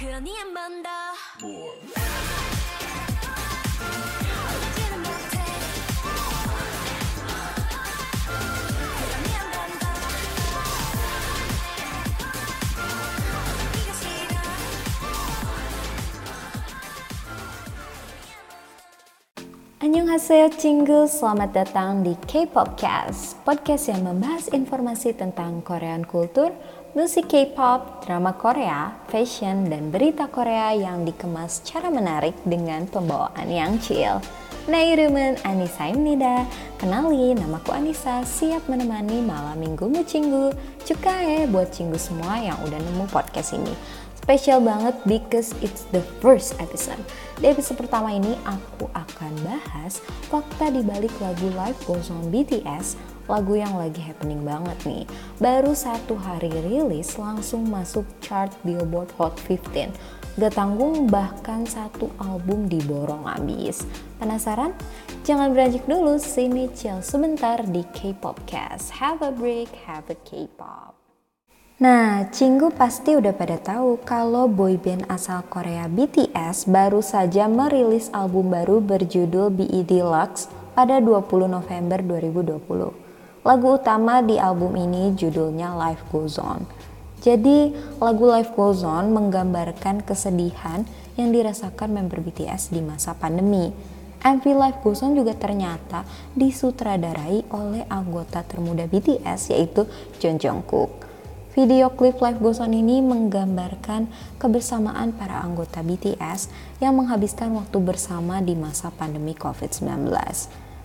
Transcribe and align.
그러니 0.00 0.34
한 0.38 0.54
번 0.54 0.82
더 0.82 0.88
Annyeonghaseyo 19.80 20.52
Cinggu, 20.60 21.08
selamat 21.08 21.56
datang 21.56 22.04
di 22.04 22.12
K-Popcast, 22.12 23.40
podcast 23.48 23.88
yang 23.88 24.04
membahas 24.04 24.52
informasi 24.52 25.16
tentang 25.16 25.64
Korean 25.64 26.04
kultur, 26.04 26.52
musik 26.92 27.32
K-pop, 27.32 28.04
drama 28.04 28.36
Korea, 28.36 28.92
fashion, 29.08 29.72
dan 29.72 29.88
berita 29.88 30.28
Korea 30.28 30.76
yang 30.76 31.08
dikemas 31.08 31.64
secara 31.64 31.88
menarik 31.88 32.36
dengan 32.44 32.84
pembawaan 32.92 33.48
yang 33.48 33.80
chill. 33.80 34.20
Nairumen 34.68 35.40
Anissa 35.48 35.88
Imnida, 35.88 36.44
kenali 36.76 37.32
namaku 37.32 37.72
Anissa, 37.72 38.20
siap 38.28 38.68
menemani 38.68 39.24
malam 39.24 39.64
minggumu 39.64 40.04
cinggu. 40.04 40.52
Cukai 40.84 41.40
ya 41.40 41.48
buat 41.48 41.72
cinggu 41.72 41.96
semua 41.96 42.36
yang 42.36 42.60
udah 42.68 42.76
nemu 42.76 43.08
podcast 43.08 43.56
ini. 43.56 43.72
Spesial 44.30 44.62
banget 44.62 44.94
because 45.10 45.50
it's 45.58 45.90
the 45.90 45.98
first 46.22 46.54
episode. 46.62 47.02
Di 47.42 47.50
episode 47.50 47.82
pertama 47.82 48.14
ini 48.14 48.38
aku 48.46 48.86
akan 48.94 49.34
bahas 49.42 49.98
fakta 50.30 50.70
di 50.70 50.86
balik 50.86 51.10
lagu 51.18 51.50
Life 51.58 51.82
Goes 51.82 52.14
On 52.14 52.30
BTS, 52.30 52.94
lagu 53.26 53.58
yang 53.58 53.74
lagi 53.74 53.98
happening 53.98 54.46
banget 54.46 54.78
nih. 54.86 55.02
Baru 55.42 55.74
satu 55.74 56.14
hari 56.14 56.46
rilis 56.62 57.18
langsung 57.18 57.66
masuk 57.74 58.06
chart 58.22 58.54
Billboard 58.62 59.10
Hot 59.18 59.34
15. 59.50 59.98
Gak 60.38 60.54
tanggung 60.54 61.10
bahkan 61.10 61.66
satu 61.66 62.06
album 62.22 62.70
diborong 62.70 63.26
abis. 63.26 63.82
Penasaran? 64.22 64.70
Jangan 65.26 65.50
beranjak 65.50 65.90
dulu, 65.90 66.22
sini 66.22 66.70
chill 66.70 67.02
sebentar 67.02 67.66
di 67.66 67.82
K-Popcast. 67.82 68.94
Have 68.94 69.26
a 69.26 69.34
break, 69.34 69.74
have 69.90 70.06
a 70.06 70.14
K-pop. 70.22 70.99
Nah, 71.80 72.28
Cinggu 72.28 72.76
pasti 72.76 73.16
udah 73.16 73.32
pada 73.32 73.56
tahu 73.56 74.04
kalau 74.04 74.44
boyband 74.52 75.08
asal 75.08 75.40
Korea 75.48 75.88
BTS 75.88 76.68
baru 76.68 77.00
saja 77.00 77.48
merilis 77.48 78.12
album 78.12 78.52
baru 78.52 78.84
berjudul 78.84 79.48
BE 79.48 79.88
Deluxe 79.88 80.52
pada 80.76 81.00
20 81.00 81.48
November 81.48 82.04
2020. 82.04 82.92
Lagu 83.48 83.68
utama 83.72 84.20
di 84.20 84.36
album 84.36 84.76
ini 84.76 85.16
judulnya 85.16 85.72
Life 85.72 86.04
Goes 86.12 86.36
On. 86.36 86.60
Jadi, 87.24 87.72
lagu 87.96 88.28
Life 88.28 88.52
Goes 88.52 88.84
On 88.84 89.08
menggambarkan 89.08 90.04
kesedihan 90.04 90.84
yang 91.16 91.32
dirasakan 91.32 91.96
member 91.96 92.20
BTS 92.20 92.76
di 92.76 92.84
masa 92.84 93.16
pandemi. 93.16 93.72
MV 94.20 94.44
Life 94.44 94.84
Goes 94.84 95.00
On 95.00 95.16
juga 95.16 95.32
ternyata 95.32 96.04
disutradarai 96.36 97.48
oleh 97.56 97.88
anggota 97.88 98.44
termuda 98.44 98.84
BTS 98.84 99.56
yaitu 99.56 99.88
Jung 100.20 100.36
Jungkook. 100.36 101.09
Video 101.50 101.90
klip 101.90 102.22
Life 102.22 102.38
Goes 102.38 102.62
On 102.62 102.70
ini 102.70 103.02
menggambarkan 103.02 104.06
kebersamaan 104.38 105.10
para 105.10 105.42
anggota 105.42 105.82
BTS 105.82 106.46
yang 106.78 106.94
menghabiskan 106.94 107.50
waktu 107.58 107.74
bersama 107.82 108.38
di 108.38 108.54
masa 108.54 108.94
pandemi 108.94 109.34
COVID-19. 109.34 110.14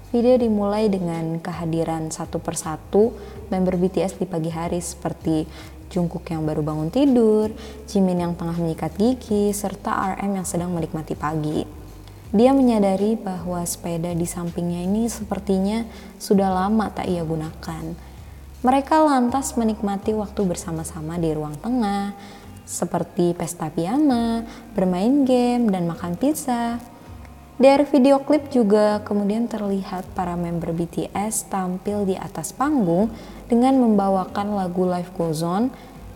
Video 0.09 0.33
dimulai 0.41 0.89
dengan 0.89 1.38
kehadiran 1.38 2.09
satu 2.09 2.41
persatu 2.41 3.13
member 3.53 3.77
BTS 3.77 4.17
di 4.17 4.25
pagi 4.25 4.49
hari 4.49 4.81
seperti 4.81 5.45
Jungkook 5.93 6.33
yang 6.33 6.49
baru 6.49 6.66
bangun 6.66 6.89
tidur, 6.89 7.53
Jimin 7.86 8.25
yang 8.25 8.33
tengah 8.33 8.58
menyikat 8.58 8.97
gigi, 8.97 9.53
serta 9.53 10.17
RM 10.17 10.41
yang 10.41 10.49
sedang 10.49 10.73
menikmati 10.73 11.13
pagi. 11.13 11.61
Dia 12.33 12.58
menyadari 12.58 13.13
bahwa 13.13 13.61
sepeda 13.69 14.09
di 14.17 14.25
sampingnya 14.25 14.81
ini 14.81 15.05
sepertinya 15.13 15.86
sudah 16.17 16.49
lama 16.49 16.89
tak 16.89 17.05
ia 17.05 17.21
gunakan. 17.21 18.14
Mereka 18.65 18.98
lantas 19.05 19.53
menikmati 19.61 20.09
waktu 20.17 20.42
bersama-sama 20.42 21.21
di 21.21 21.30
ruang 21.37 21.53
tengah, 21.61 22.17
seperti 22.65 23.37
pesta 23.37 23.70
piyama, 23.70 24.42
bermain 24.73 25.21
game, 25.21 25.70
dan 25.70 25.86
makan 25.86 26.17
pizza. 26.17 26.81
Dari 27.61 27.86
video 27.86 28.25
klip 28.25 28.49
juga 28.49 29.05
kemudian 29.05 29.45
terlihat 29.45 30.09
para 30.17 30.33
member 30.33 30.73
BTS 30.73 31.45
tampil 31.45 32.09
di 32.09 32.17
atas 32.17 32.58
panggung 32.58 33.14
dengan 33.45 33.77
membawakan 33.77 34.58
lagu 34.58 34.81
Life 34.81 35.14
Goes 35.14 35.45
On 35.45 35.70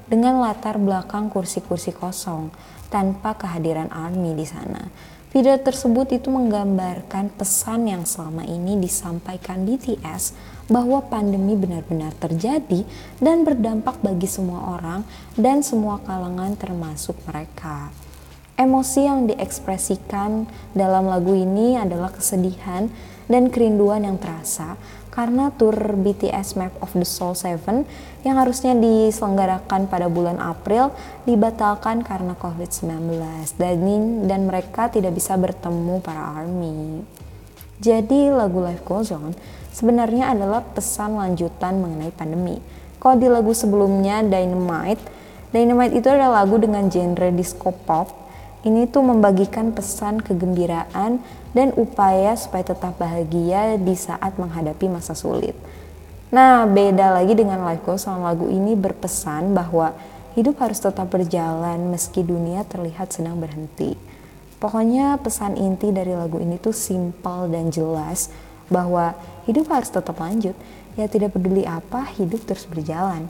dengan 0.10 0.42
latar 0.42 0.82
belakang 0.82 1.30
kursi-kursi 1.30 1.94
kosong 1.94 2.50
tanpa 2.90 3.38
kehadiran 3.38 3.94
ARMY 3.94 4.34
di 4.34 4.50
sana. 4.50 4.90
Video 5.30 5.54
tersebut 5.54 6.18
itu 6.18 6.34
menggambarkan 6.34 7.30
pesan 7.30 7.86
yang 7.94 8.10
selama 8.10 8.42
ini 8.50 8.82
disampaikan 8.82 9.70
BTS 9.70 10.58
bahwa 10.70 11.02
pandemi 11.10 11.58
benar-benar 11.58 12.14
terjadi 12.22 12.86
dan 13.18 13.42
berdampak 13.42 13.98
bagi 14.06 14.30
semua 14.30 14.78
orang 14.80 15.02
dan 15.34 15.66
semua 15.66 15.98
kalangan 16.06 16.54
termasuk 16.56 17.18
mereka. 17.26 17.90
Emosi 18.60 19.08
yang 19.08 19.26
diekspresikan 19.26 20.46
dalam 20.78 21.10
lagu 21.10 21.34
ini 21.34 21.80
adalah 21.80 22.14
kesedihan 22.14 22.92
dan 23.26 23.50
kerinduan 23.50 24.06
yang 24.06 24.22
terasa 24.22 24.78
karena 25.10 25.50
tur 25.52 25.74
BTS 25.74 26.56
Map 26.60 26.76
of 26.84 26.94
the 26.94 27.08
Soul 27.08 27.34
7 27.34 27.84
yang 28.28 28.36
harusnya 28.38 28.78
diselenggarakan 28.78 29.90
pada 29.90 30.06
bulan 30.12 30.38
April 30.38 30.94
dibatalkan 31.26 32.06
karena 32.06 32.38
COVID-19 32.38 33.20
dan, 33.58 33.80
dan 34.28 34.42
mereka 34.46 34.92
tidak 34.92 35.18
bisa 35.18 35.34
bertemu 35.40 36.04
para 36.04 36.40
ARMY. 36.40 37.04
Jadi 37.80 38.28
lagu 38.28 38.60
Life 38.60 38.84
Goes 38.84 39.10
On 39.16 39.32
sebenarnya 39.74 40.34
adalah 40.34 40.62
pesan 40.62 41.18
lanjutan 41.18 41.80
mengenai 41.82 42.14
pandemi. 42.14 42.58
Kalau 43.00 43.16
di 43.16 43.28
lagu 43.32 43.56
sebelumnya 43.56 44.22
Dynamite, 44.26 45.02
Dynamite 45.50 45.98
itu 45.98 46.08
adalah 46.12 46.44
lagu 46.44 46.62
dengan 46.62 46.86
genre 46.92 47.30
disco 47.34 47.72
pop. 47.74 48.12
Ini 48.60 48.92
tuh 48.92 49.08
membagikan 49.08 49.72
pesan 49.72 50.20
kegembiraan 50.20 51.24
dan 51.56 51.72
upaya 51.80 52.36
supaya 52.36 52.68
tetap 52.68 53.00
bahagia 53.00 53.80
di 53.80 53.96
saat 53.96 54.36
menghadapi 54.36 54.92
masa 54.92 55.16
sulit. 55.16 55.56
Nah, 56.30 56.70
beda 56.70 57.16
lagi 57.18 57.34
dengan 57.34 57.66
Life 57.66 57.82
Goes 57.88 58.06
On, 58.06 58.22
lagu 58.22 58.52
ini 58.52 58.78
berpesan 58.78 59.56
bahwa 59.56 59.96
hidup 60.38 60.62
harus 60.62 60.78
tetap 60.78 61.10
berjalan 61.10 61.90
meski 61.90 62.22
dunia 62.22 62.62
terlihat 62.70 63.10
sedang 63.10 63.42
berhenti. 63.42 63.98
Pokoknya 64.60 65.18
pesan 65.24 65.56
inti 65.56 65.90
dari 65.90 66.14
lagu 66.14 66.38
ini 66.38 66.60
tuh 66.60 66.76
simpel 66.76 67.48
dan 67.48 67.72
jelas 67.72 68.30
bahwa 68.70 69.18
hidup 69.50 69.68
harus 69.74 69.90
tetap 69.90 70.18
lanjut. 70.18 70.56
Ya 70.98 71.06
tidak 71.06 71.36
peduli 71.38 71.66
apa, 71.66 72.06
hidup 72.18 72.46
terus 72.46 72.66
berjalan. 72.66 73.30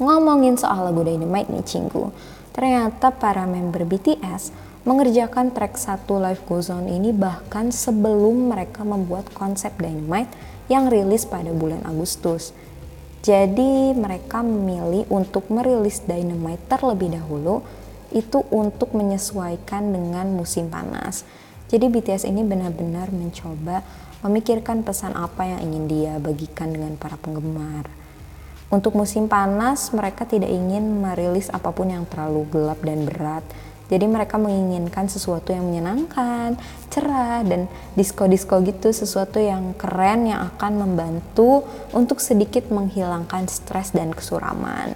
Ngomongin 0.00 0.56
soal 0.56 0.88
lagu 0.88 1.04
Dynamite 1.04 1.52
nih 1.52 1.64
Cinggu, 1.66 2.08
ternyata 2.56 3.12
para 3.12 3.44
member 3.44 3.84
BTS 3.84 4.52
mengerjakan 4.88 5.52
track 5.52 5.76
satu 5.76 6.16
Life 6.16 6.40
Goes 6.48 6.72
On 6.72 6.88
ini 6.88 7.12
bahkan 7.12 7.68
sebelum 7.68 8.48
mereka 8.48 8.80
membuat 8.80 9.28
konsep 9.36 9.76
Dynamite 9.76 10.32
yang 10.72 10.88
rilis 10.88 11.28
pada 11.28 11.52
bulan 11.52 11.84
Agustus. 11.84 12.56
Jadi 13.20 13.92
mereka 13.92 14.40
memilih 14.40 15.04
untuk 15.12 15.52
merilis 15.52 16.00
Dynamite 16.00 16.64
terlebih 16.72 17.12
dahulu 17.12 17.60
itu 18.08 18.40
untuk 18.48 18.96
menyesuaikan 18.96 19.92
dengan 19.92 20.32
musim 20.32 20.72
panas. 20.72 21.28
Jadi 21.68 21.86
BTS 21.86 22.24
ini 22.26 22.40
benar-benar 22.42 23.12
mencoba 23.12 23.84
memikirkan 24.20 24.84
pesan 24.84 25.16
apa 25.16 25.48
yang 25.48 25.60
ingin 25.64 25.84
dia 25.88 26.12
bagikan 26.20 26.72
dengan 26.72 26.96
para 27.00 27.16
penggemar. 27.16 27.88
Untuk 28.70 28.94
musim 28.94 29.26
panas, 29.26 29.90
mereka 29.90 30.22
tidak 30.22 30.46
ingin 30.46 31.02
merilis 31.02 31.50
apa 31.50 31.74
pun 31.74 31.90
yang 31.90 32.06
terlalu 32.06 32.46
gelap 32.54 32.78
dan 32.86 33.02
berat. 33.02 33.42
Jadi 33.90 34.06
mereka 34.06 34.38
menginginkan 34.38 35.10
sesuatu 35.10 35.50
yang 35.50 35.66
menyenangkan, 35.66 36.54
cerah, 36.86 37.42
dan 37.42 37.66
disco-disco 37.98 38.62
gitu, 38.62 38.94
sesuatu 38.94 39.42
yang 39.42 39.74
keren 39.74 40.30
yang 40.30 40.46
akan 40.54 40.86
membantu 40.86 41.66
untuk 41.90 42.22
sedikit 42.22 42.70
menghilangkan 42.70 43.50
stres 43.50 43.90
dan 43.90 44.14
kesuraman. 44.14 44.94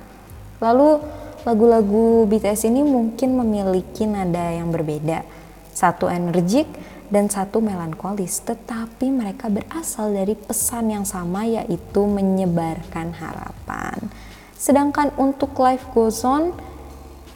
Lalu 0.62 1.03
lagu-lagu 1.43 2.31
BTS 2.31 2.71
ini 2.71 2.87
mungkin 2.87 3.35
memiliki 3.35 4.06
nada 4.06 4.55
yang 4.55 4.71
berbeda. 4.71 5.26
Satu 5.75 6.06
energik 6.06 6.71
dan 7.12 7.29
satu 7.29 7.61
melankolis, 7.61 8.41
tetapi 8.45 9.12
mereka 9.12 9.53
berasal 9.53 10.12
dari 10.12 10.37
pesan 10.37 10.93
yang 10.93 11.06
sama 11.09 11.45
yaitu 11.45 12.05
menyebarkan 12.05 13.12
harapan. 13.17 13.99
Sedangkan 14.56 15.12
untuk 15.21 15.53
Life 15.61 15.85
Goes 15.93 16.25
On, 16.25 16.56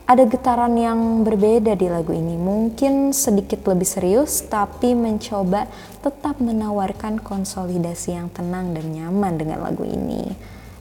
ada 0.09 0.25
getaran 0.25 0.73
yang 0.81 1.21
berbeda 1.21 1.77
di 1.77 1.85
lagu 1.85 2.17
ini. 2.17 2.41
Mungkin 2.41 3.13
sedikit 3.13 3.61
lebih 3.69 3.85
serius, 3.85 4.41
tapi 4.49 4.97
mencoba 4.97 5.69
tetap 6.01 6.41
menawarkan 6.41 7.21
konsolidasi 7.21 8.17
yang 8.17 8.33
tenang 8.33 8.73
dan 8.73 8.89
nyaman 8.89 9.37
dengan 9.37 9.61
lagu 9.61 9.85
ini. 9.85 10.33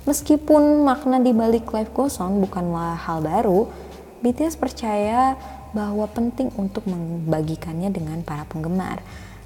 Meskipun 0.07 0.88
makna 0.88 1.19
di 1.19 1.36
balik 1.36 1.68
Life 1.75 1.92
Goes 1.92 2.24
On 2.24 2.40
bukanlah 2.40 2.95
hal 2.95 3.19
baru, 3.19 3.68
BTS 4.22 4.58
percaya 4.58 5.38
bahwa 5.72 6.10
penting 6.10 6.50
untuk 6.58 6.86
membagikannya 6.90 7.94
dengan 7.94 8.25
para 8.25 8.44
penggemar. 8.50 9.02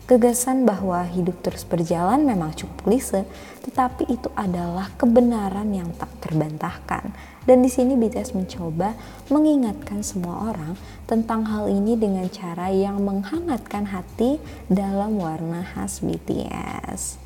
Gagasan 0.10 0.68
bahwa 0.68 1.08
hidup 1.08 1.40
terus 1.40 1.64
berjalan 1.64 2.28
memang 2.28 2.52
cukup 2.52 2.84
klise, 2.84 3.24
tetapi 3.64 4.12
itu 4.12 4.28
adalah 4.36 4.92
kebenaran 5.00 5.72
yang 5.72 5.88
tak 5.96 6.12
terbantahkan. 6.20 7.16
Dan 7.48 7.64
di 7.64 7.72
sini 7.72 7.96
BTS 7.96 8.36
mencoba 8.36 8.92
mengingatkan 9.32 10.04
semua 10.04 10.52
orang 10.52 10.76
tentang 11.08 11.48
hal 11.48 11.72
ini 11.72 11.96
dengan 11.96 12.28
cara 12.28 12.68
yang 12.74 13.00
menghangatkan 13.00 13.88
hati 13.88 14.42
dalam 14.68 15.16
warna 15.16 15.64
khas 15.64 16.04
BTS. 16.04 17.21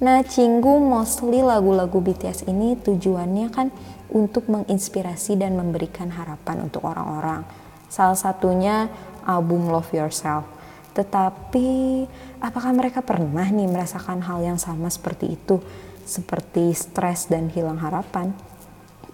Nah, 0.00 0.24
Cinggu 0.24 0.80
mostly 0.80 1.44
lagu-lagu 1.44 2.00
BTS 2.00 2.48
ini 2.48 2.72
tujuannya 2.80 3.52
kan 3.52 3.68
untuk 4.08 4.48
menginspirasi 4.48 5.36
dan 5.36 5.60
memberikan 5.60 6.08
harapan 6.08 6.64
untuk 6.64 6.88
orang-orang. 6.88 7.44
Salah 7.92 8.16
satunya 8.16 8.88
album 9.28 9.68
Love 9.68 9.92
Yourself 9.92 10.60
tetapi 10.90 12.04
apakah 12.42 12.74
mereka 12.74 13.00
pernah 13.00 13.46
nih 13.46 13.70
merasakan 13.70 14.26
hal 14.26 14.42
yang 14.42 14.58
sama 14.58 14.90
seperti 14.90 15.38
itu? 15.38 15.62
Seperti 16.02 16.74
stres 16.74 17.30
dan 17.30 17.46
hilang 17.48 17.78
harapan? 17.78 18.34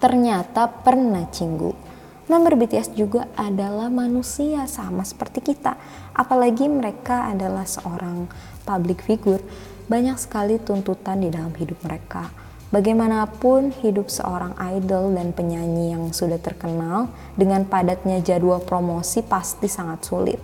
Ternyata 0.01 0.69
pernah 0.81 1.29
cinggu. 1.29 1.71
Member 2.27 2.59
BTS 2.59 2.91
juga 2.97 3.31
adalah 3.39 3.87
manusia 3.87 4.67
sama 4.67 5.07
seperti 5.07 5.39
kita. 5.39 5.79
Apalagi 6.11 6.67
mereka 6.67 7.29
adalah 7.31 7.63
seorang 7.63 8.27
public 8.67 8.99
figure. 9.05 9.39
Banyak 9.87 10.19
sekali 10.19 10.59
tuntutan 10.59 11.23
di 11.23 11.31
dalam 11.31 11.51
hidup 11.55 11.79
mereka. 11.83 12.31
Bagaimanapun 12.71 13.71
hidup 13.79 14.11
seorang 14.11 14.51
idol 14.75 15.15
dan 15.15 15.31
penyanyi 15.31 15.95
yang 15.95 16.11
sudah 16.11 16.35
terkenal 16.37 17.07
dengan 17.39 17.63
padatnya 17.63 18.19
jadwal 18.19 18.59
promosi 18.59 19.23
pasti 19.23 19.71
sangat 19.71 20.03
sulit 20.03 20.39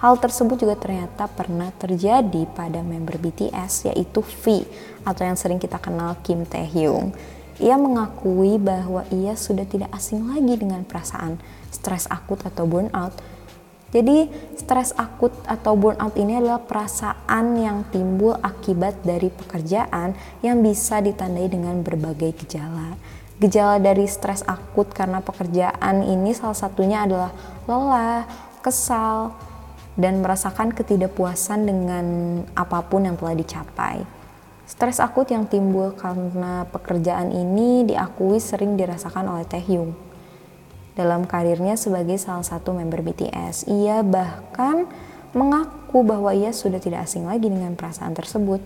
Hal 0.00 0.16
tersebut 0.16 0.56
juga 0.64 0.80
ternyata 0.80 1.28
pernah 1.28 1.68
terjadi 1.76 2.48
pada 2.56 2.80
member 2.80 3.20
BTS 3.20 3.92
yaitu 3.92 4.24
V 4.24 4.64
atau 5.04 5.28
yang 5.28 5.36
sering 5.36 5.60
kita 5.60 5.76
kenal 5.76 6.16
Kim 6.24 6.48
Taehyung. 6.48 7.12
Ia 7.60 7.76
mengakui 7.76 8.56
bahwa 8.56 9.04
ia 9.12 9.36
sudah 9.36 9.68
tidak 9.68 9.92
asing 9.92 10.24
lagi 10.24 10.56
dengan 10.56 10.88
perasaan 10.88 11.36
stres 11.68 12.08
akut 12.08 12.40
atau 12.40 12.64
burnout. 12.64 13.12
Jadi 13.90 14.30
stres 14.54 14.94
akut 14.94 15.34
atau 15.50 15.74
burnout 15.74 16.14
ini 16.14 16.38
adalah 16.38 16.62
perasaan 16.62 17.58
yang 17.58 17.82
timbul 17.90 18.38
akibat 18.38 19.02
dari 19.02 19.34
pekerjaan 19.34 20.14
yang 20.46 20.62
bisa 20.62 21.02
ditandai 21.02 21.50
dengan 21.50 21.82
berbagai 21.82 22.38
gejala. 22.46 22.94
Gejala 23.42 23.82
dari 23.82 24.06
stres 24.06 24.46
akut 24.46 24.94
karena 24.94 25.18
pekerjaan 25.18 26.06
ini 26.06 26.30
salah 26.36 26.54
satunya 26.54 27.02
adalah 27.02 27.34
lelah, 27.66 28.30
kesal, 28.62 29.34
dan 29.98 30.22
merasakan 30.22 30.70
ketidakpuasan 30.70 31.66
dengan 31.66 32.06
apa 32.54 32.86
pun 32.86 33.10
yang 33.10 33.18
telah 33.18 33.34
dicapai. 33.34 34.06
Stres 34.70 35.02
akut 35.02 35.26
yang 35.34 35.50
timbul 35.50 35.90
karena 35.98 36.62
pekerjaan 36.70 37.34
ini 37.34 37.90
diakui 37.90 38.38
sering 38.38 38.78
dirasakan 38.78 39.26
oleh 39.34 39.42
Taehyung. 39.50 40.09
Dalam 41.00 41.24
karirnya 41.24 41.80
sebagai 41.80 42.20
salah 42.20 42.44
satu 42.44 42.76
member 42.76 43.00
BTS, 43.00 43.72
ia 43.72 44.04
bahkan 44.04 44.84
mengaku 45.32 46.04
bahwa 46.04 46.28
ia 46.36 46.52
sudah 46.52 46.76
tidak 46.76 47.08
asing 47.08 47.24
lagi 47.24 47.48
dengan 47.48 47.72
perasaan 47.72 48.12
tersebut. 48.12 48.60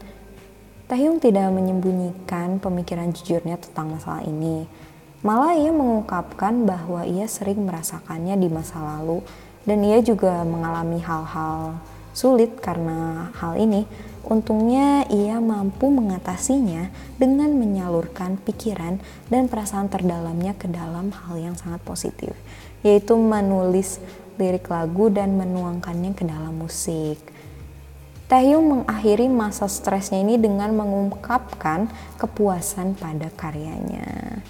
Taehyung 0.90 1.22
tidak 1.22 1.46
menyembunyikan 1.54 2.58
pemikiran 2.58 3.14
jujurnya 3.14 3.54
tentang 3.62 3.94
masalah 3.94 4.26
ini. 4.26 4.66
Malah 5.22 5.54
ia 5.54 5.70
mengungkapkan 5.70 6.66
bahwa 6.66 7.06
ia 7.06 7.30
sering 7.30 7.62
merasakannya 7.70 8.34
di 8.34 8.50
masa 8.50 8.82
lalu 8.82 9.22
dan 9.62 9.86
ia 9.86 10.02
juga 10.02 10.42
mengalami 10.42 10.98
hal-hal 11.06 11.78
sulit 12.10 12.58
karena 12.58 13.30
hal 13.38 13.54
ini. 13.62 13.86
Untungnya 14.24 15.04
ia 15.12 15.36
mampu 15.36 15.92
mengatasinya 15.92 16.88
dengan 17.20 17.52
menyalurkan 17.60 18.40
pikiran 18.40 18.96
dan 19.28 19.52
perasaan 19.52 19.92
terdalamnya 19.92 20.56
ke 20.56 20.64
dalam 20.64 21.12
hal 21.12 21.36
yang 21.36 21.56
sangat 21.60 21.84
positif, 21.84 22.32
yaitu 22.80 23.12
menulis 23.20 24.00
lirik 24.40 24.72
lagu 24.72 25.12
dan 25.12 25.36
menuangkannya 25.36 26.16
ke 26.16 26.24
dalam 26.24 26.56
musik. 26.56 27.20
Taehyung 28.24 28.80
mengakhiri 28.80 29.28
masa 29.28 29.68
stresnya 29.68 30.24
ini 30.24 30.40
dengan 30.40 30.72
mengungkapkan 30.72 31.92
kepuasan 32.16 32.96
pada 32.96 33.28
karyanya. 33.36 34.40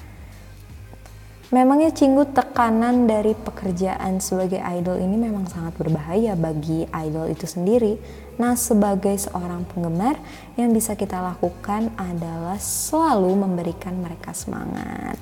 Memangnya 1.55 1.95
Cinggu 1.95 2.35
tekanan 2.35 3.07
dari 3.07 3.31
pekerjaan 3.31 4.19
sebagai 4.19 4.59
idol 4.59 4.99
ini 4.99 5.15
memang 5.15 5.47
sangat 5.47 5.79
berbahaya 5.79 6.35
bagi 6.35 6.83
idol 6.91 7.31
itu 7.31 7.47
sendiri. 7.47 7.95
Nah, 8.43 8.59
sebagai 8.59 9.15
seorang 9.15 9.63
penggemar 9.71 10.19
yang 10.59 10.75
bisa 10.75 10.99
kita 10.99 11.23
lakukan 11.23 11.95
adalah 11.95 12.59
selalu 12.59 13.39
memberikan 13.39 13.95
mereka 14.03 14.35
semangat. 14.35 15.15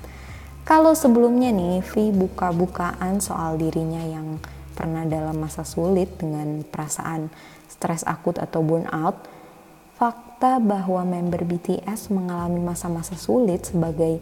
Kalau 0.65 0.97
sebelumnya 0.97 1.53
nih, 1.53 1.85
Vi 1.85 2.17
buka-bukaan 2.17 3.21
soal 3.21 3.61
dirinya 3.61 4.01
yang 4.01 4.41
pernah 4.73 5.05
dalam 5.05 5.37
masa 5.37 5.69
sulit 5.69 6.17
dengan 6.17 6.65
perasaan 6.65 7.29
stres 7.69 8.09
akut 8.09 8.41
atau 8.41 8.65
burnout, 8.65 9.21
fakta 10.01 10.65
bahwa 10.65 11.05
member 11.05 11.45
BTS 11.45 12.09
mengalami 12.09 12.65
masa-masa 12.65 13.21
sulit 13.21 13.69
sebagai 13.69 14.17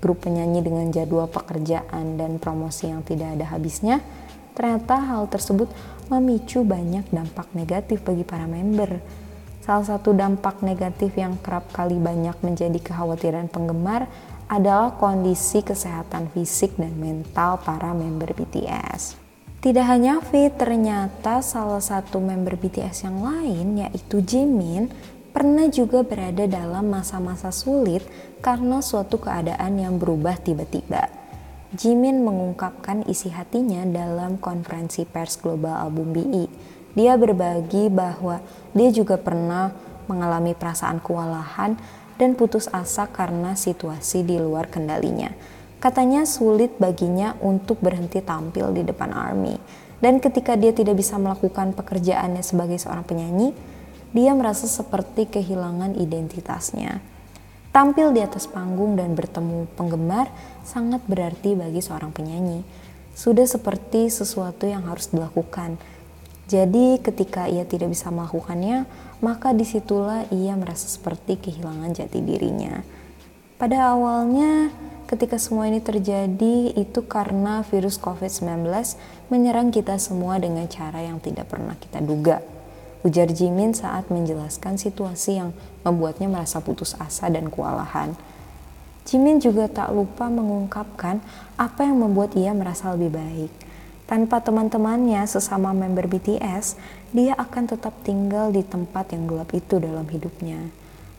grup 0.00 0.24
penyanyi 0.24 0.62
dengan 0.62 0.88
jadwal 0.92 1.28
pekerjaan 1.28 2.20
dan 2.20 2.36
promosi 2.36 2.88
yang 2.92 3.02
tidak 3.02 3.36
ada 3.38 3.50
habisnya, 3.52 4.04
ternyata 4.56 4.96
hal 4.96 5.28
tersebut 5.28 5.68
memicu 6.08 6.62
banyak 6.62 7.08
dampak 7.10 7.50
negatif 7.52 8.02
bagi 8.02 8.22
para 8.22 8.46
member. 8.46 9.02
Salah 9.66 9.98
satu 9.98 10.14
dampak 10.14 10.62
negatif 10.62 11.18
yang 11.18 11.42
kerap 11.42 11.74
kali 11.74 11.98
banyak 11.98 12.38
menjadi 12.38 12.78
kekhawatiran 12.78 13.50
penggemar 13.50 14.06
adalah 14.46 14.94
kondisi 14.94 15.58
kesehatan 15.58 16.30
fisik 16.30 16.78
dan 16.78 16.94
mental 16.94 17.58
para 17.58 17.90
member 17.90 18.30
BTS. 18.30 19.18
Tidak 19.58 19.82
hanya 19.82 20.22
V, 20.22 20.54
ternyata 20.54 21.42
salah 21.42 21.82
satu 21.82 22.22
member 22.22 22.54
BTS 22.54 23.10
yang 23.10 23.18
lain 23.26 23.82
yaitu 23.82 24.22
Jimin 24.22 24.86
pernah 25.36 25.68
juga 25.68 26.00
berada 26.00 26.48
dalam 26.48 26.88
masa-masa 26.88 27.52
sulit 27.52 28.00
karena 28.40 28.80
suatu 28.80 29.20
keadaan 29.20 29.76
yang 29.76 30.00
berubah 30.00 30.40
tiba-tiba. 30.40 31.12
Jimin 31.76 32.24
mengungkapkan 32.24 33.04
isi 33.04 33.28
hatinya 33.28 33.84
dalam 33.84 34.40
konferensi 34.40 35.04
pers 35.04 35.36
global 35.36 35.76
album 35.76 36.16
BE. 36.16 36.48
Dia 36.96 37.20
berbagi 37.20 37.92
bahwa 37.92 38.40
dia 38.72 38.88
juga 38.88 39.20
pernah 39.20 39.76
mengalami 40.08 40.56
perasaan 40.56 41.04
kewalahan 41.04 41.76
dan 42.16 42.32
putus 42.32 42.64
asa 42.72 43.04
karena 43.04 43.52
situasi 43.52 44.24
di 44.24 44.40
luar 44.40 44.72
kendalinya. 44.72 45.28
Katanya 45.76 46.24
sulit 46.24 46.80
baginya 46.80 47.36
untuk 47.44 47.84
berhenti 47.84 48.24
tampil 48.24 48.72
di 48.72 48.88
depan 48.88 49.12
ARMY. 49.12 49.60
Dan 50.00 50.16
ketika 50.16 50.56
dia 50.56 50.72
tidak 50.72 50.96
bisa 50.96 51.20
melakukan 51.20 51.76
pekerjaannya 51.76 52.40
sebagai 52.40 52.80
seorang 52.80 53.04
penyanyi, 53.04 53.75
dia 54.16 54.32
merasa 54.32 54.64
seperti 54.64 55.28
kehilangan 55.28 55.92
identitasnya. 56.00 57.04
Tampil 57.68 58.16
di 58.16 58.24
atas 58.24 58.48
panggung 58.48 58.96
dan 58.96 59.12
bertemu 59.12 59.68
penggemar 59.76 60.32
sangat 60.64 61.04
berarti 61.04 61.52
bagi 61.52 61.84
seorang 61.84 62.08
penyanyi. 62.16 62.64
Sudah 63.12 63.44
seperti 63.44 64.08
sesuatu 64.08 64.64
yang 64.64 64.88
harus 64.88 65.12
dilakukan. 65.12 65.76
Jadi 66.48 66.96
ketika 67.04 67.44
ia 67.44 67.68
tidak 67.68 67.92
bisa 67.92 68.08
melakukannya, 68.08 68.88
maka 69.20 69.52
di 69.52 69.68
situlah 69.68 70.24
ia 70.32 70.56
merasa 70.56 70.88
seperti 70.88 71.36
kehilangan 71.36 71.92
jati 71.92 72.24
dirinya. 72.24 72.80
Pada 73.60 73.92
awalnya, 73.92 74.72
ketika 75.04 75.36
semua 75.36 75.68
ini 75.68 75.84
terjadi, 75.84 76.72
itu 76.72 77.04
karena 77.04 77.60
virus 77.68 78.00
COVID-19 78.00 78.64
menyerang 79.28 79.68
kita 79.68 80.00
semua 80.00 80.40
dengan 80.40 80.64
cara 80.64 81.04
yang 81.04 81.20
tidak 81.20 81.52
pernah 81.52 81.76
kita 81.76 82.00
duga 82.00 82.55
ujar 83.04 83.28
Jimin 83.28 83.76
saat 83.76 84.08
menjelaskan 84.08 84.80
situasi 84.80 85.42
yang 85.42 85.50
membuatnya 85.84 86.30
merasa 86.30 86.62
putus 86.62 86.96
asa 86.96 87.28
dan 87.28 87.52
kewalahan. 87.52 88.16
Jimin 89.06 89.38
juga 89.38 89.70
tak 89.70 89.92
lupa 89.94 90.26
mengungkapkan 90.26 91.22
apa 91.60 91.80
yang 91.86 92.02
membuat 92.02 92.34
ia 92.34 92.50
merasa 92.56 92.90
lebih 92.96 93.14
baik. 93.14 93.52
Tanpa 94.06 94.38
teman-temannya 94.38 95.26
sesama 95.26 95.74
member 95.74 96.06
BTS, 96.06 96.78
dia 97.10 97.34
akan 97.34 97.70
tetap 97.70 97.94
tinggal 98.06 98.54
di 98.54 98.62
tempat 98.62 99.10
yang 99.10 99.26
gelap 99.26 99.50
itu 99.50 99.82
dalam 99.82 100.06
hidupnya. 100.06 100.70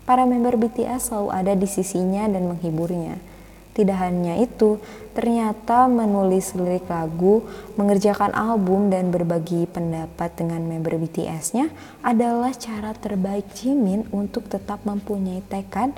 Para 0.08 0.24
member 0.24 0.56
BTS 0.56 1.12
selalu 1.12 1.30
ada 1.36 1.54
di 1.56 1.68
sisinya 1.68 2.24
dan 2.32 2.48
menghiburnya 2.48 3.37
tidak 3.78 4.02
hanya 4.02 4.42
itu, 4.42 4.82
ternyata 5.14 5.86
menulis 5.86 6.58
lirik 6.58 6.90
lagu, 6.90 7.46
mengerjakan 7.78 8.34
album, 8.34 8.90
dan 8.90 9.14
berbagi 9.14 9.70
pendapat 9.70 10.34
dengan 10.34 10.66
member 10.66 10.98
BTS-nya 10.98 11.70
adalah 12.02 12.58
cara 12.58 12.98
terbaik 12.98 13.54
Jimin 13.54 14.10
untuk 14.10 14.50
tetap 14.50 14.82
mempunyai 14.82 15.46
tekad 15.46 15.94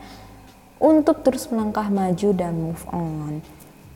untuk 0.83 1.23
terus 1.23 1.47
melangkah 1.47 1.87
maju 1.87 2.29
dan 2.35 2.53
move 2.59 2.83
on. 2.91 3.39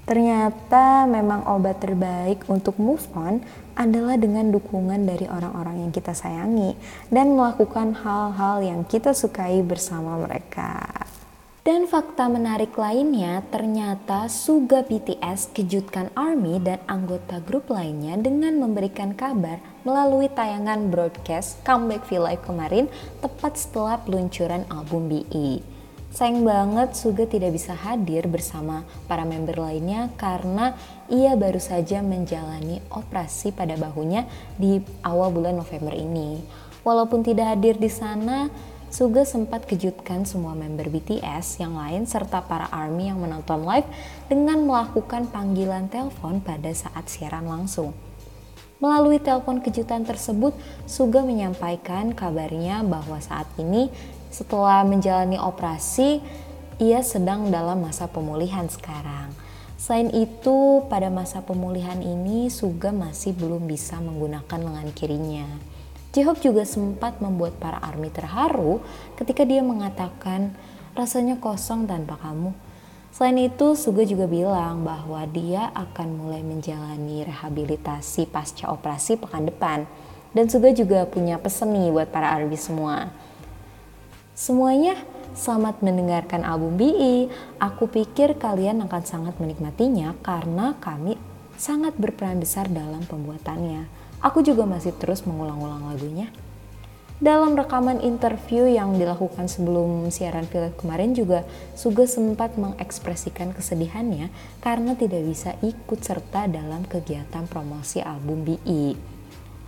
Ternyata 0.04 1.08
memang 1.08 1.48
obat 1.48 1.80
terbaik 1.80 2.44
untuk 2.52 2.76
move 2.76 3.04
on 3.16 3.40
adalah 3.80 4.20
dengan 4.20 4.52
dukungan 4.52 5.08
dari 5.08 5.32
orang-orang 5.32 5.88
yang 5.88 5.92
kita 5.96 6.12
sayangi 6.12 6.76
dan 7.08 7.40
melakukan 7.40 7.96
hal-hal 7.96 8.60
yang 8.60 8.84
kita 8.84 9.16
sukai 9.16 9.64
bersama 9.64 10.20
mereka. 10.20 11.03
Dan 11.64 11.88
fakta 11.88 12.28
menarik 12.28 12.76
lainnya, 12.76 13.40
ternyata 13.48 14.28
Suga 14.28 14.84
BTS 14.84 15.56
kejutkan 15.56 16.12
ARMY 16.12 16.60
dan 16.60 16.84
anggota 16.92 17.40
grup 17.40 17.72
lainnya 17.72 18.20
dengan 18.20 18.60
memberikan 18.60 19.16
kabar 19.16 19.64
melalui 19.88 20.28
tayangan 20.28 20.92
broadcast 20.92 21.64
Comeback 21.64 22.04
V 22.12 22.20
Live 22.20 22.44
kemarin 22.44 22.92
tepat 23.24 23.56
setelah 23.56 23.96
peluncuran 24.04 24.68
album 24.68 25.08
BE. 25.08 25.64
Sayang 26.12 26.44
banget 26.44 27.00
Suga 27.00 27.24
tidak 27.32 27.56
bisa 27.56 27.80
hadir 27.80 28.28
bersama 28.28 28.84
para 29.08 29.24
member 29.24 29.56
lainnya 29.56 30.12
karena 30.20 30.76
ia 31.08 31.40
baru 31.40 31.64
saja 31.64 32.04
menjalani 32.04 32.84
operasi 32.92 33.56
pada 33.56 33.80
bahunya 33.80 34.28
di 34.60 34.84
awal 35.00 35.32
bulan 35.32 35.56
November 35.56 35.96
ini. 35.96 36.44
Walaupun 36.84 37.24
tidak 37.24 37.56
hadir 37.56 37.80
di 37.80 37.88
sana, 37.88 38.52
Suga 38.94 39.26
sempat 39.26 39.66
kejutkan 39.66 40.22
semua 40.22 40.54
member 40.54 40.86
BTS 40.86 41.58
yang 41.58 41.82
lain 41.82 42.06
serta 42.06 42.46
para 42.46 42.70
ARMY 42.70 43.10
yang 43.10 43.26
menonton 43.26 43.66
live 43.66 43.90
dengan 44.30 44.70
melakukan 44.70 45.26
panggilan 45.34 45.90
telepon 45.90 46.38
pada 46.38 46.70
saat 46.70 47.10
siaran 47.10 47.50
langsung. 47.50 47.98
Melalui 48.78 49.18
telepon 49.18 49.66
kejutan 49.66 50.06
tersebut, 50.06 50.54
Suga 50.86 51.26
menyampaikan 51.26 52.14
kabarnya 52.14 52.86
bahwa 52.86 53.18
saat 53.18 53.50
ini 53.58 53.90
setelah 54.30 54.86
menjalani 54.86 55.42
operasi, 55.42 56.22
ia 56.78 57.02
sedang 57.02 57.50
dalam 57.50 57.82
masa 57.82 58.06
pemulihan 58.06 58.70
sekarang. 58.70 59.34
Selain 59.74 60.14
itu, 60.14 60.86
pada 60.86 61.10
masa 61.10 61.42
pemulihan 61.42 61.98
ini 61.98 62.46
Suga 62.54 62.94
masih 62.94 63.34
belum 63.34 63.66
bisa 63.66 63.98
menggunakan 63.98 64.62
lengan 64.62 64.94
kirinya. 64.94 65.73
J-Hope 66.14 66.46
juga 66.46 66.62
sempat 66.62 67.18
membuat 67.26 67.58
para 67.58 67.82
ARMY 67.82 68.14
terharu 68.14 68.86
ketika 69.18 69.42
dia 69.50 69.66
mengatakan 69.66 70.54
rasanya 70.94 71.42
kosong 71.42 71.90
tanpa 71.90 72.22
kamu. 72.22 72.54
Selain 73.10 73.34
itu, 73.42 73.74
Suga 73.74 74.06
juga 74.06 74.30
bilang 74.30 74.86
bahwa 74.86 75.26
dia 75.26 75.74
akan 75.74 76.08
mulai 76.14 76.46
menjalani 76.46 77.26
rehabilitasi 77.26 78.30
pasca 78.30 78.70
operasi 78.70 79.18
pekan 79.18 79.50
depan. 79.50 79.90
Dan 80.38 80.54
Suga 80.54 80.70
juga 80.70 81.10
punya 81.10 81.42
pesan 81.42 81.74
nih 81.74 81.90
buat 81.90 82.10
para 82.14 82.30
ARMY 82.30 82.62
semua. 82.62 83.10
Semuanya 84.38 84.94
selamat 85.34 85.82
mendengarkan 85.82 86.46
album 86.46 86.78
BE. 86.78 87.26
Aku 87.58 87.90
pikir 87.90 88.38
kalian 88.38 88.86
akan 88.86 89.02
sangat 89.02 89.42
menikmatinya 89.42 90.14
karena 90.22 90.78
kami 90.78 91.18
sangat 91.58 91.98
berperan 91.98 92.38
besar 92.38 92.70
dalam 92.70 93.02
pembuatannya. 93.10 94.03
Aku 94.24 94.40
juga 94.40 94.64
masih 94.64 94.96
terus 94.96 95.28
mengulang-ulang 95.28 95.92
lagunya. 95.92 96.32
Dalam 97.20 97.56
rekaman 97.60 98.00
interview 98.00 98.68
yang 98.68 98.96
dilakukan 98.96 99.52
sebelum 99.52 100.08
siaran 100.12 100.48
film 100.48 100.72
kemarin 100.76 101.12
juga 101.12 101.44
Suga 101.76 102.08
sempat 102.08 102.56
mengekspresikan 102.56 103.52
kesedihannya 103.52 104.32
karena 104.64 104.96
tidak 104.96 105.28
bisa 105.28 105.56
ikut 105.60 106.00
serta 106.00 106.48
dalam 106.48 106.88
kegiatan 106.88 107.48
promosi 107.52 108.00
album 108.00 108.48
BI. 108.48 108.96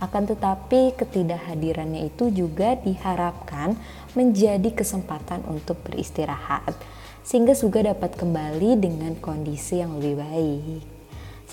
Akan 0.00 0.28
tetapi 0.28 0.96
ketidakhadirannya 1.00 2.08
itu 2.08 2.28
juga 2.32 2.76
diharapkan 2.76 3.76
menjadi 4.12 4.72
kesempatan 4.72 5.44
untuk 5.48 5.80
beristirahat 5.84 6.76
sehingga 7.24 7.52
Suga 7.52 7.84
dapat 7.84 8.16
kembali 8.20 8.76
dengan 8.76 9.16
kondisi 9.20 9.80
yang 9.80 9.96
lebih 9.96 10.16
baik. 10.20 10.95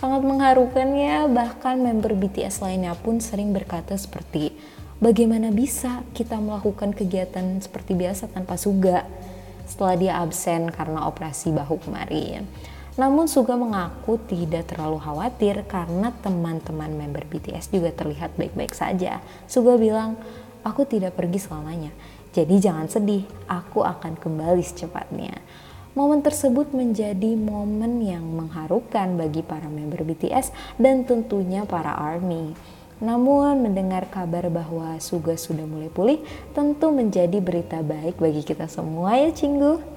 Sangat 0.03 0.19
mengharukan 0.19 0.99
ya, 0.99 1.31
bahkan 1.31 1.79
member 1.79 2.11
BTS 2.11 2.59
lainnya 2.59 2.91
pun 2.91 3.23
sering 3.23 3.55
berkata 3.55 3.95
seperti, 3.95 4.51
bagaimana 4.99 5.47
bisa 5.47 6.03
kita 6.11 6.43
melakukan 6.43 6.91
kegiatan 6.91 7.63
seperti 7.63 7.95
biasa 7.95 8.27
tanpa 8.27 8.59
Suga 8.59 9.07
setelah 9.63 9.95
dia 9.95 10.13
absen 10.19 10.67
karena 10.75 11.07
operasi 11.07 11.55
bahu 11.55 11.87
kemarin. 11.87 12.43
Namun 12.99 13.31
Suga 13.31 13.55
mengaku 13.55 14.19
tidak 14.27 14.75
terlalu 14.75 14.99
khawatir 14.99 15.63
karena 15.71 16.11
teman-teman 16.19 16.91
member 16.99 17.23
BTS 17.23 17.71
juga 17.71 17.95
terlihat 17.95 18.35
baik-baik 18.35 18.75
saja. 18.75 19.23
Suga 19.47 19.79
bilang, 19.79 20.19
aku 20.67 20.83
tidak 20.83 21.15
pergi 21.15 21.47
selamanya. 21.47 21.95
Jadi 22.35 22.59
jangan 22.59 22.91
sedih, 22.91 23.23
aku 23.47 23.79
akan 23.79 24.19
kembali 24.19 24.67
secepatnya. 24.67 25.39
Momen 25.93 26.25
tersebut 26.25 26.73
menjadi 26.73 27.37
momen 27.37 28.01
yang 28.01 28.25
mengharukan 28.25 29.13
bagi 29.13 29.45
para 29.45 29.69
member 29.69 30.01
BTS 30.01 30.49
dan 30.81 31.05
tentunya 31.05 31.69
para 31.69 31.93
ARMY. 31.93 32.57
Namun 32.97 33.61
mendengar 33.61 34.09
kabar 34.09 34.49
bahwa 34.49 34.97
Suga 34.97 35.37
sudah 35.37 35.69
mulai 35.69 35.93
pulih 35.93 36.17
tentu 36.57 36.89
menjadi 36.89 37.37
berita 37.37 37.85
baik 37.85 38.17
bagi 38.17 38.41
kita 38.41 38.65
semua 38.65 39.21
ya 39.21 39.29
Cinggu. 39.29 39.92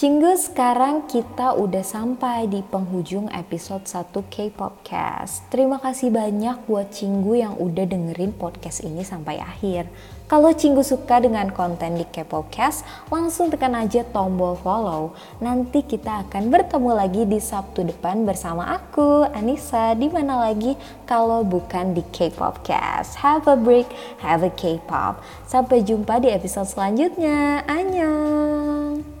Cinggu 0.00 0.32
sekarang 0.32 1.04
kita 1.12 1.52
udah 1.60 1.84
sampai 1.84 2.48
di 2.48 2.64
penghujung 2.64 3.28
episode 3.36 3.84
1 3.84 4.32
K-pop 4.32 4.80
Cast. 4.80 5.44
Terima 5.52 5.76
kasih 5.76 6.08
banyak 6.08 6.64
buat 6.64 6.88
Cinggu 6.88 7.36
yang 7.36 7.52
udah 7.60 7.84
dengerin 7.84 8.32
podcast 8.32 8.80
ini 8.80 9.04
sampai 9.04 9.36
akhir. 9.44 9.92
Kalau 10.24 10.56
Cinggu 10.56 10.80
suka 10.80 11.20
dengan 11.20 11.52
konten 11.52 12.00
di 12.00 12.08
K-pop 12.08 12.48
Cast, 12.48 12.80
langsung 13.12 13.52
tekan 13.52 13.76
aja 13.76 14.00
tombol 14.08 14.56
follow. 14.64 15.12
Nanti 15.36 15.84
kita 15.84 16.24
akan 16.24 16.48
bertemu 16.48 16.90
lagi 16.96 17.28
di 17.28 17.36
Sabtu 17.36 17.84
depan 17.84 18.24
bersama 18.24 18.72
aku, 18.72 19.28
Anissa, 19.36 19.92
di 19.92 20.08
mana 20.08 20.48
lagi 20.48 20.80
kalau 21.04 21.44
bukan 21.44 21.92
di 21.92 22.00
K-pop 22.08 22.64
Cast. 22.64 23.20
Have 23.20 23.44
a 23.44 23.52
break, 23.52 23.92
have 24.24 24.40
a 24.40 24.48
K-pop. 24.48 25.20
Sampai 25.44 25.84
jumpa 25.84 26.24
di 26.24 26.32
episode 26.32 26.72
selanjutnya. 26.72 27.68
Annyeong! 27.68 29.19